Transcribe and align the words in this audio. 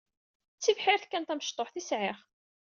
D 0.57 0.59
tibḥirt 0.63 1.05
kan 1.07 1.23
tamecṭuht 1.25 1.75
i 1.81 1.83
sɛiɣ. 1.89 2.17